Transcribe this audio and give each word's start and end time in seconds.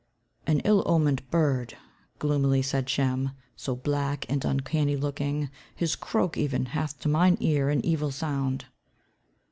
"An 0.47 0.61
ill 0.61 0.81
omened 0.87 1.29
bird," 1.29 1.77
gloomily 2.17 2.63
said 2.63 2.89
Shem, 2.89 3.33
"so 3.55 3.75
black 3.75 4.25
and 4.27 4.43
uncanny 4.43 4.97
looking. 4.97 5.51
His 5.75 5.95
croak, 5.95 6.35
even, 6.39 6.65
hath 6.73 6.99
to 7.01 7.07
mine 7.07 7.37
ear 7.39 7.69
an 7.69 7.85
evil 7.85 8.09
sound." 8.09 8.65